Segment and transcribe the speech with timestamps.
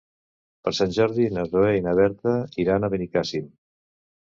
[0.67, 3.51] Per Sant Jordi na Zoè i na Berta iran a Benicàssim.